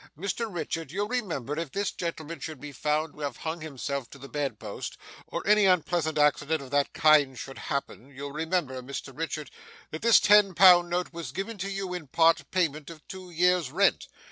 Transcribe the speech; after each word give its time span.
Mr 0.17 0.51
Richard, 0.51 0.89
you'll 0.89 1.07
remember, 1.07 1.59
if 1.59 1.71
this 1.71 1.91
gentleman 1.91 2.39
should 2.39 2.59
be 2.59 2.71
found 2.71 3.13
to 3.13 3.19
have 3.19 3.37
hung 3.37 3.61
himself 3.61 4.09
to 4.09 4.17
the 4.17 4.27
bed 4.27 4.57
post, 4.57 4.97
or 5.27 5.45
any 5.45 5.65
unpleasant 5.65 6.17
accident 6.17 6.59
of 6.59 6.71
that 6.71 6.91
kind 6.93 7.37
should 7.37 7.59
happen 7.69 8.09
you'll 8.09 8.31
remember, 8.31 8.81
Mr 8.81 9.15
Richard, 9.15 9.51
that 9.91 10.01
this 10.01 10.19
ten 10.19 10.55
pound 10.55 10.89
note 10.89 11.13
was 11.13 11.31
given 11.31 11.59
to 11.59 11.69
you 11.69 11.93
in 11.93 12.07
part 12.07 12.49
payment 12.49 12.89
of 12.89 13.07
two 13.07 13.29
years' 13.29 13.69
rent? 13.71 14.07